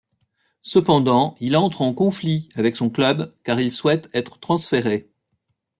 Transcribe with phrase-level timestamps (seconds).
[0.63, 5.11] Cependant, il entre en conflit avec son club car il souhaite être transféré.